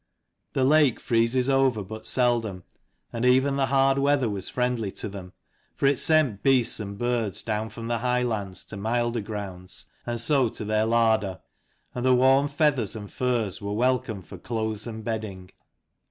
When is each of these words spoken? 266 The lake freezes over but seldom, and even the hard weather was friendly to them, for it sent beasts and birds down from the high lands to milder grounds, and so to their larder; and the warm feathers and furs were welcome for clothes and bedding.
266 0.55 0.55
The 0.55 0.65
lake 0.95 0.99
freezes 0.99 1.47
over 1.47 1.83
but 1.83 2.07
seldom, 2.07 2.63
and 3.13 3.23
even 3.23 3.55
the 3.55 3.67
hard 3.67 3.99
weather 3.99 4.27
was 4.31 4.49
friendly 4.49 4.91
to 4.93 5.07
them, 5.07 5.31
for 5.75 5.85
it 5.85 5.99
sent 5.99 6.41
beasts 6.41 6.79
and 6.79 6.97
birds 6.97 7.43
down 7.43 7.69
from 7.69 7.87
the 7.87 7.99
high 7.99 8.23
lands 8.23 8.65
to 8.65 8.77
milder 8.77 9.21
grounds, 9.21 9.85
and 10.07 10.19
so 10.19 10.49
to 10.49 10.65
their 10.65 10.87
larder; 10.87 11.39
and 11.93 12.03
the 12.03 12.15
warm 12.15 12.47
feathers 12.47 12.95
and 12.95 13.13
furs 13.13 13.61
were 13.61 13.73
welcome 13.73 14.23
for 14.23 14.39
clothes 14.39 14.87
and 14.87 15.03
bedding. 15.03 15.51